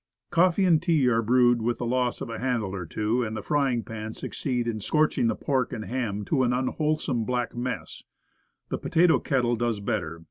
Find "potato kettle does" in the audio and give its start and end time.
8.79-9.79